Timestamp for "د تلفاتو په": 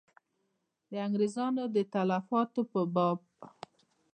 1.75-2.81